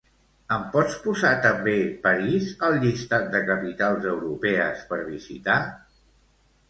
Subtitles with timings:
[0.53, 1.75] Em pots posar també
[2.07, 5.63] París al llistat de capitals europees per visitar?